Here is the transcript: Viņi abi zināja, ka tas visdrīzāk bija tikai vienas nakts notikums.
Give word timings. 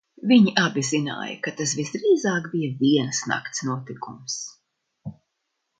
Viņi 0.29 0.51
abi 0.61 0.83
zināja, 0.91 1.35
ka 1.47 1.53
tas 1.59 1.73
visdrīzāk 1.81 2.49
bija 2.55 2.71
tikai 2.73 2.89
vienas 2.97 3.21
nakts 3.35 3.65
notikums. 3.69 4.41